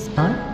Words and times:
Spot. 0.00 0.49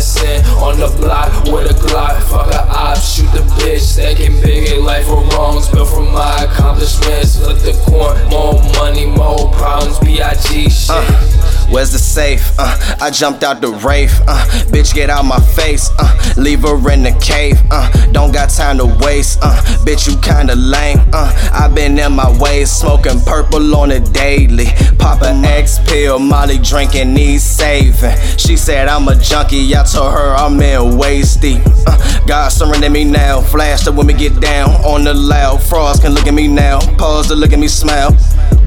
Won't 0.00 0.29
I 13.00 13.10
jumped 13.10 13.42
out 13.42 13.60
the 13.60 13.70
Wraith. 13.70 14.20
Uh, 14.26 14.44
bitch, 14.70 14.94
get 14.94 15.10
out 15.10 15.24
my 15.24 15.40
face. 15.40 15.90
Uh, 15.98 16.34
leave 16.36 16.62
her 16.62 16.90
in 16.90 17.02
the 17.02 17.12
cave. 17.20 17.58
Uh, 17.70 17.90
don't 18.12 18.32
got 18.32 18.50
time 18.50 18.78
to 18.78 18.86
waste. 18.86 19.38
Uh, 19.42 19.56
bitch, 19.84 20.08
you 20.08 20.18
kinda 20.20 20.54
lame. 20.54 20.98
Uh, 21.12 21.32
I 21.52 21.68
been 21.68 21.98
in 21.98 22.12
my 22.12 22.30
ways, 22.38 22.70
smoking 22.70 23.20
purple 23.20 23.74
on 23.76 23.90
a 23.90 24.00
daily. 24.00 24.66
Pop 24.98 25.22
an 25.22 25.44
X 25.44 25.78
pill, 25.86 26.18
Molly 26.18 26.58
drinking, 26.58 27.14
needs 27.14 27.42
saving. 27.42 28.16
She 28.36 28.56
said 28.56 28.88
I'm 28.88 29.08
a 29.08 29.14
junkie. 29.14 29.74
I 29.74 29.84
told 29.84 30.12
her 30.12 30.34
I'm 30.34 30.60
in 30.60 30.98
waist 30.98 31.40
deep. 31.40 31.62
Uh, 31.86 32.26
God 32.26 32.48
surrender 32.48 32.90
me 32.90 33.04
now. 33.04 33.40
Flash 33.40 33.84
the 33.84 33.92
women 33.92 34.16
get 34.16 34.40
down 34.40 34.70
on 34.84 35.04
the 35.04 35.14
loud. 35.14 35.62
frost 35.62 36.02
can 36.02 36.12
look 36.12 36.26
at 36.26 36.34
me 36.34 36.48
now. 36.48 36.80
Pause 36.96 37.28
to 37.28 37.34
look 37.34 37.52
at 37.52 37.58
me 37.58 37.68
smile. 37.68 38.16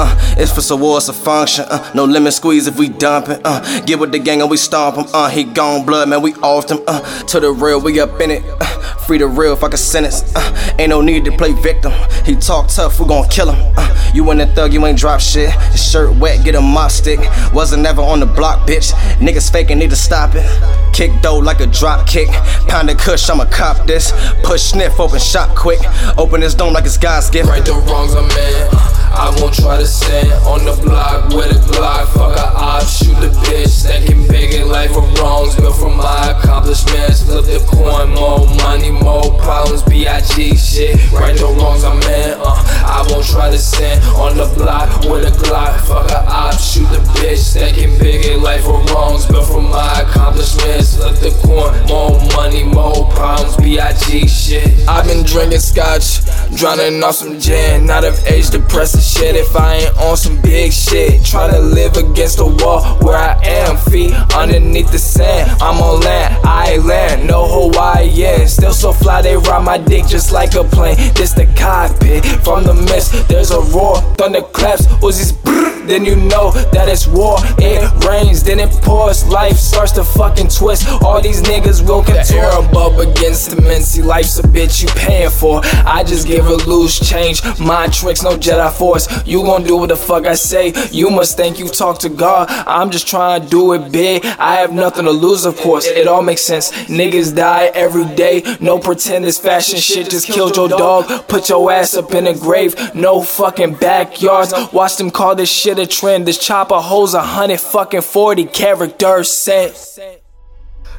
Uh, 0.00 0.14
it's 0.38 0.52
for 0.52 0.60
so 0.60 0.78
towards 0.78 1.08
a 1.08 1.12
function. 1.12 1.64
Uh, 1.68 1.90
no 1.92 2.04
lemon 2.04 2.30
squeeze 2.30 2.68
if 2.68 2.78
we 2.78 2.88
dump 2.88 3.28
it. 3.28 3.40
Uh, 3.44 3.80
get 3.80 3.98
with 3.98 4.12
the 4.12 4.18
gang 4.20 4.40
and 4.40 4.48
we 4.48 4.56
stomp 4.56 4.96
him. 4.96 5.06
Uh, 5.12 5.28
he 5.28 5.42
gone 5.42 5.84
blood, 5.84 6.08
man, 6.08 6.22
we 6.22 6.34
off 6.34 6.70
him. 6.70 6.78
Uh, 6.86 7.00
to 7.24 7.40
the 7.40 7.50
real, 7.50 7.80
we 7.80 7.98
up 7.98 8.20
in 8.20 8.30
it. 8.30 8.44
Uh, 8.60 8.94
free 9.06 9.18
the 9.18 9.26
real, 9.26 9.56
fuck 9.56 9.74
a 9.74 9.76
sentence. 9.76 10.22
Uh, 10.36 10.76
ain't 10.78 10.90
no 10.90 11.00
need 11.00 11.24
to 11.24 11.32
play 11.32 11.52
victim. 11.52 11.92
He 12.24 12.36
talk 12.36 12.68
tough, 12.68 13.00
we 13.00 13.08
gon' 13.08 13.28
kill 13.28 13.50
him. 13.52 13.74
Uh, 13.76 14.12
you 14.14 14.30
in 14.30 14.38
the 14.38 14.46
thug, 14.46 14.72
you 14.72 14.86
ain't 14.86 14.98
drop 14.98 15.20
shit. 15.20 15.50
His 15.72 15.90
shirt 15.90 16.14
wet, 16.16 16.44
get 16.44 16.54
a 16.54 16.60
mop 16.60 16.92
stick. 16.92 17.18
Wasn't 17.52 17.82
never 17.82 18.00
on 18.00 18.20
the 18.20 18.26
block, 18.26 18.68
bitch. 18.68 18.92
Niggas 19.18 19.50
faking, 19.50 19.80
need 19.80 19.90
to 19.90 19.96
stop 19.96 20.30
it. 20.34 20.46
Kick 20.94 21.10
dough 21.22 21.38
like 21.38 21.58
a 21.58 21.66
drop 21.66 22.06
kick. 22.06 22.28
Pound 22.68 22.88
a 22.88 22.94
kush, 22.94 23.28
I'ma 23.28 23.46
cop 23.46 23.84
this. 23.86 24.12
Push 24.44 24.62
sniff, 24.62 25.00
open 25.00 25.18
shop 25.18 25.56
quick. 25.56 25.80
Open 26.16 26.40
this 26.40 26.54
dome 26.54 26.72
like 26.72 26.84
it's 26.84 26.96
God's 26.96 27.30
gift. 27.30 27.48
Right 27.48 27.64
the 27.64 27.72
wrongs 27.72 28.14
I'm 28.14 28.30
in. 28.30 28.97
I 29.18 29.34
won't 29.40 29.52
try 29.52 29.76
to 29.76 29.86
sin 29.86 30.30
on 30.46 30.64
the 30.64 30.80
block 30.80 31.34
with 31.34 31.50
a 31.50 31.58
Glock. 31.74 32.06
Fuck 32.14 32.38
a 32.38 32.54
op, 32.54 32.86
shoot 32.86 33.18
the 33.18 33.34
bitch. 33.42 33.82
Thinking 33.82 34.28
big 34.28 34.54
in 34.54 34.68
life 34.68 34.92
for 34.92 35.02
wrongs, 35.18 35.56
built 35.56 35.74
from 35.74 35.96
my 35.96 36.38
accomplishments. 36.38 37.24
Flip 37.24 37.44
the 37.44 37.58
coin, 37.66 38.14
more 38.14 38.46
money, 38.62 38.92
more 38.92 39.26
problems. 39.42 39.82
B.I.G. 39.82 40.54
shit. 40.56 40.94
Right 41.10 41.36
the 41.36 41.46
wrongs 41.46 41.82
I'm 41.82 41.98
in. 41.98 42.38
Uh, 42.38 42.54
I 42.86 43.04
won't 43.10 43.26
try 43.26 43.50
to 43.50 43.58
sin 43.58 43.98
on 44.14 44.36
the 44.36 44.46
block 44.54 44.88
with 45.10 45.26
a 45.26 45.34
Glock. 45.42 45.80
Fuck 45.82 46.10
a 46.12 46.22
op, 46.22 46.54
shoot 46.54 46.86
the 46.86 47.02
bitch. 47.18 47.52
Thinking 47.52 47.98
big 47.98 48.24
in 48.24 48.40
life 48.40 48.62
for 48.62 48.78
wrongs, 48.94 49.26
built 49.26 49.48
from 49.48 49.68
my 49.70 50.06
accomplishments. 50.06 50.94
Flip 50.94 51.16
the 51.18 51.34
coin, 51.42 51.74
more 51.90 52.14
money, 52.38 52.62
more 52.62 53.10
problems. 53.10 53.56
B.I.G. 53.56 54.28
shit. 54.28 54.86
I've 54.86 55.06
been 55.06 55.24
drinking 55.26 55.58
scotch, 55.58 56.22
drowning 56.58 57.02
off 57.04 57.14
some 57.14 57.38
gin. 57.38 57.86
Not 57.86 58.04
of 58.04 58.18
age 58.26 58.50
depressing 58.50 59.00
shit 59.00 59.36
if 59.36 59.54
I 59.54 59.74
ain't 59.76 59.96
on 59.98 60.16
some 60.16 60.40
big 60.42 60.72
shit. 60.72 61.24
Try 61.24 61.48
to 61.50 61.58
live 61.60 61.96
against 61.96 62.38
the 62.38 62.46
wall 62.46 62.82
where 62.98 63.16
I 63.16 63.38
am. 63.44 63.76
Feet 63.76 64.12
underneath 64.34 64.90
the 64.90 64.98
sand. 64.98 65.50
I'm 65.62 65.80
on 65.80 66.00
land, 66.00 66.34
island, 66.44 67.28
no 67.28 67.46
Hawaiian. 67.46 68.48
Still 68.48 68.72
so 68.72 68.92
fly, 68.92 69.22
they 69.22 69.36
ride 69.36 69.64
my 69.64 69.78
dick 69.78 70.06
just 70.06 70.32
like 70.32 70.54
a 70.54 70.64
plane. 70.64 70.96
This 71.14 71.32
the 71.32 71.46
cockpit 71.56 72.24
from 72.42 72.64
the 72.64 72.74
mist. 72.74 73.28
There's 73.28 73.52
a 73.52 73.60
roar, 73.60 74.02
thunderclaps, 74.16 74.86
Uzis 75.00 75.32
brrr, 75.32 75.86
then 75.86 76.04
you 76.04 76.16
know 76.16 76.50
that 76.72 76.88
it's 76.88 77.06
war. 77.06 77.36
It 77.58 77.82
rains, 78.04 78.42
then 78.42 78.58
it 78.58 78.70
pours. 78.82 79.24
Life 79.28 79.56
starts 79.56 79.92
to 79.92 80.04
fucking 80.04 80.48
twist. 80.48 80.88
All 81.02 81.20
these 81.22 81.40
niggas 81.42 81.86
will 81.86 82.02
contour. 82.02 82.66
above 82.66 82.98
against 82.98 83.50
the. 83.50 83.68
See, 83.78 84.02
life's 84.02 84.38
a 84.38 84.42
bitch 84.42 84.82
you 84.82 84.88
paying 84.88 85.30
for. 85.30 85.60
I 85.86 86.02
just 86.02 86.26
give 86.26 86.47
a 86.48 86.56
loose 86.68 86.98
change. 87.08 87.42
Mind 87.60 87.92
tricks, 87.92 88.22
no 88.22 88.36
Jedi 88.36 88.72
Force. 88.72 89.06
You 89.26 89.42
gon' 89.42 89.64
do 89.64 89.76
what 89.76 89.88
the 89.88 89.96
fuck 89.96 90.26
I 90.26 90.34
say. 90.34 90.72
You 90.90 91.10
must 91.10 91.36
think 91.36 91.58
you 91.58 91.68
talk 91.68 91.98
to 92.00 92.08
God. 92.08 92.48
I'm 92.66 92.90
just 92.90 93.06
trying 93.06 93.42
to 93.42 93.48
do 93.48 93.72
it 93.74 93.92
big. 93.92 94.24
I 94.24 94.56
have 94.56 94.72
nothing 94.72 95.04
to 95.04 95.10
lose, 95.10 95.44
of 95.44 95.56
course. 95.56 95.86
It 95.86 96.08
all 96.08 96.22
makes 96.22 96.42
sense. 96.42 96.70
Niggas 96.88 97.34
die 97.34 97.66
every 97.74 98.06
day. 98.14 98.42
No 98.60 98.78
pretend 98.78 99.24
this 99.24 99.38
fashion 99.38 99.78
shit 99.78 100.10
just 100.10 100.26
killed 100.26 100.56
your 100.56 100.68
dog. 100.68 101.28
Put 101.28 101.48
your 101.48 101.70
ass 101.70 101.94
up 101.94 102.12
in 102.12 102.26
a 102.26 102.34
grave. 102.34 102.94
No 102.94 103.22
fucking 103.22 103.74
backyards. 103.74 104.52
Watch 104.72 104.96
them 104.96 105.10
call 105.10 105.34
this 105.34 105.50
shit 105.50 105.78
a 105.78 105.86
trend. 105.86 106.26
This 106.26 106.38
chopper 106.38 106.80
holds 106.80 107.14
a 107.14 107.22
hundred 107.22 107.60
fucking 107.60 108.02
forty 108.02 108.44
character 108.44 109.24
set. 109.24 109.98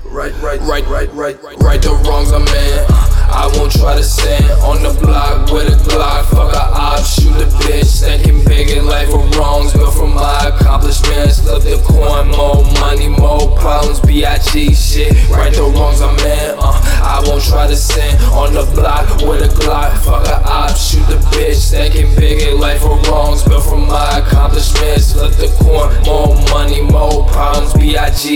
Right, 0.06 0.34
right, 0.42 0.60
right, 0.62 0.86
right, 0.88 1.14
right, 1.14 1.44
right, 1.44 1.58
right 1.58 1.82
the 1.82 1.92
wrongs 2.06 2.32
I'm 2.32 2.48
in. 2.48 3.09
I 3.30 3.52
won't 3.58 3.72
try 3.72 3.96
to 3.96 4.04
stand 4.04 4.50
on 4.62 4.82
the 4.84 4.94
block 5.02 5.52
with 5.52 5.68
a 5.68 5.78
Glock. 5.90 6.26
Fuck 6.32 6.54
a 6.54 6.64
op, 6.74 7.04
shoot 7.04 7.34
the 7.34 7.46
bitch. 7.62 8.00
Thinking 8.00 8.46
big 8.46 8.70
in 8.70 8.86
life 8.86 9.10
for 9.10 9.26
wrongs, 9.38 9.74
built 9.74 9.94
from 9.94 10.14
my 10.16 10.48
accomplishments. 10.48 11.42
Flip 11.42 11.62
the 11.64 11.78
coin, 11.84 11.99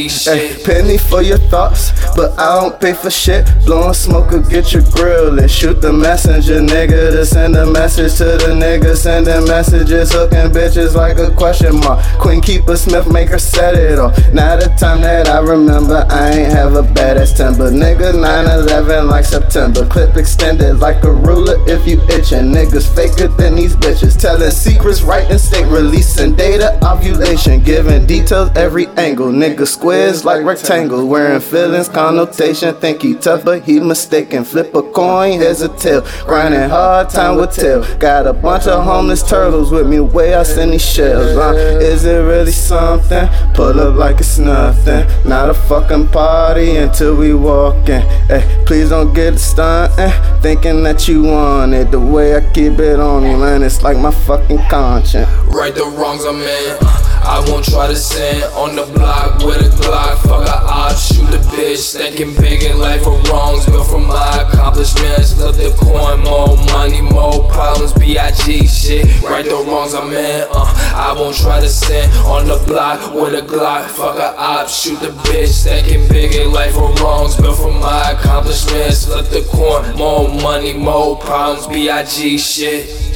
Shit. 0.08 0.58
Hey, 0.58 0.64
penny 0.64 0.98
for 0.98 1.22
your 1.22 1.38
thoughts, 1.38 1.92
but 2.16 2.38
I 2.40 2.60
don't 2.60 2.80
pay 2.80 2.94
for 2.94 3.10
shit. 3.10 3.46
Blowing 3.66 3.94
smoke 3.94 4.32
will 4.32 4.42
get 4.42 4.74
your 4.74 4.84
grill 4.92 5.40
and 5.40 5.50
shoot 5.50 5.82
the 5.82 5.92
messenger, 5.94 6.60
nigga, 6.60 7.12
to 7.12 7.26
send 7.26 7.56
a 7.56 7.66
message 7.66 8.16
to 8.18 8.26
the 8.26 8.54
nigga. 8.54 8.96
Sending 8.96 9.46
messages, 9.48 10.12
hooking 10.12 10.52
bitches 10.52 10.96
like 10.96 11.18
a 11.18 11.34
question 11.36 11.76
mark. 11.80 12.04
Queen 12.20 12.42
Keeper 12.42 12.76
Smith, 12.76 13.12
make 13.12 13.30
her 13.30 13.40
set 13.40 13.76
it 13.76 14.00
off. 14.00 14.18
Now 14.34 14.56
the 14.56 14.68
time 14.80 15.02
that 15.02 15.28
I 15.28 15.33
remember, 15.44 16.06
I 16.10 16.32
ain't 16.32 16.52
have 16.52 16.76
a 16.76 16.84
badass 16.84 17.36
temper. 17.36 17.70
Nigga, 17.70 18.20
9 18.20 18.46
11 18.46 19.08
like 19.08 19.26
September. 19.26 19.86
Clip 19.86 20.16
extended 20.16 20.80
like 20.80 21.04
a 21.04 21.12
ruler 21.12 21.56
if 21.68 21.88
you 21.88 22.02
itching. 22.10 22.52
Niggas 22.52 22.94
faker 22.96 23.28
than 23.28 23.56
these 23.56 23.76
bitches. 23.76 24.20
Telling 24.20 24.52
secrets, 24.52 25.02
writing 25.02 25.38
state, 25.38 25.66
releasing 25.68 26.36
data, 26.36 26.80
ovulation, 26.86 27.62
giving 27.62 28.06
details 28.06 28.50
every 28.56 28.88
angle. 28.98 29.28
Nigga 29.28 29.68
squares 29.68 30.26
like 30.26 30.44
rectangle, 30.44 31.06
wearing 31.08 31.42
feelings, 31.42 31.90
connotation. 31.90 32.74
Think 32.76 33.02
he 33.02 33.16
tough, 33.16 33.46
but 33.46 33.64
he 33.64 33.80
mistaken. 33.80 34.44
Flip 34.44 34.74
a 34.76 34.82
coin, 34.82 35.40
here's 35.40 35.62
a 35.62 35.70
tail. 35.78 36.02
Grinding 36.26 36.70
hard, 36.70 37.10
time 37.10 37.36
will 37.36 37.48
tell. 37.48 37.84
Got 37.98 38.28
a 38.28 38.34
bunch 38.34 38.68
of 38.68 38.84
homeless 38.84 39.24
turtles 39.24 39.72
with 39.72 39.88
me, 39.88 40.00
way 40.00 40.34
I 40.34 40.44
send 40.44 40.74
these 40.74 40.86
shells. 40.86 41.36
Uh, 41.38 41.54
is 41.82 42.06
it 42.06 42.18
really 42.18 42.52
something? 42.52 43.28
Pull 43.54 43.80
up 43.80 43.96
like 43.96 44.20
it's 44.20 44.38
nothing. 44.38 45.06
Not 45.44 45.58
a 45.58 45.62
fucking 45.68 46.08
party 46.08 46.78
until 46.78 47.18
we 47.18 47.34
walk 47.34 47.90
in. 47.90 48.02
Hey, 48.30 48.64
please 48.66 48.92
don't 48.92 49.14
get 49.14 49.34
it 49.34 49.40
stunting. 49.40 50.10
Thinking 50.42 50.84
that 50.84 51.06
you 51.10 51.24
want 51.24 51.74
it. 51.74 51.92
The 51.92 52.00
way 52.00 52.38
I 52.38 52.50
keep 52.54 52.80
it 52.80 52.98
on 52.98 53.24
you, 53.24 53.36
man, 53.36 53.62
it's 53.62 53.84
like 53.84 53.98
my 53.98 54.12
fucking 54.12 54.60
conscience. 54.70 55.30
Right 55.48 55.76
the 55.76 55.84
wrongs 55.84 56.24
I'm 56.24 56.40
in. 56.40 56.78
I 57.26 57.44
won't 57.48 57.66
try 57.66 57.88
to 57.88 57.96
sin 57.96 58.44
on 58.56 58.76
the 58.76 58.86
block 58.94 59.44
with 59.44 59.58
a 59.58 59.70
Glock. 59.84 60.20
Fuck 60.24 60.48
a 60.48 60.64
op, 60.64 60.96
shoot 60.96 61.28
the 61.32 61.40
bitch. 61.52 61.92
Thinking 61.92 62.36
big 62.40 62.64
in 62.64 62.80
life 62.80 63.04
for 63.04 63.20
wrongs, 63.32 63.66
built 63.66 63.88
from 63.88 64.08
my 64.08 64.48
accomplishments. 64.48 65.34
Flip 65.34 65.56
the 65.56 65.76
coin, 65.76 66.22
more 66.24 66.56
money, 66.72 67.02
more 67.02 67.50
problems. 67.50 67.92
B.I.G. 67.94 68.68
shit. 68.68 69.22
Right 69.22 69.44
the 69.44 69.56
wrongs 69.68 69.94
I'm 69.94 70.12
in. 70.12 70.48
Uh, 70.52 70.93
I 71.14 71.16
won't 71.16 71.38
try 71.38 71.60
to 71.60 71.70
sin 71.70 72.10
on 72.26 72.48
the 72.48 72.58
block 72.66 73.14
with 73.14 73.36
a 73.36 73.46
Glock. 73.46 73.86
Fuck 73.86 74.18
a 74.18 74.36
op, 74.36 74.68
shoot 74.68 75.00
the 75.00 75.10
bitch. 75.30 75.64
Thinking 75.64 76.08
big 76.10 76.34
in 76.34 76.52
life 76.52 76.74
for 76.74 76.92
wrongs, 76.94 77.36
built 77.36 77.58
from 77.58 77.80
my 77.80 78.14
accomplishments. 78.14 79.06
Flip 79.06 79.28
the 79.28 79.48
coin, 79.52 79.96
more 79.96 80.28
money, 80.42 80.74
more 80.74 81.16
problems. 81.18 81.68
B.I.G. 81.68 82.40
shit. 82.40 83.13